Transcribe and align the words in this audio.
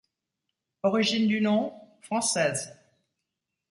Origine 0.81 1.27
du 1.27 1.41
nom: 1.41 1.79
française. 2.01 2.73